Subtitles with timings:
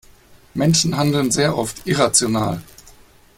[0.55, 2.63] Menschen handeln sehr oft irrational.